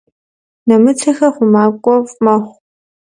[0.67, 2.53] Нэмыцэхьэр хъумакӏуэфӏ мэхъу.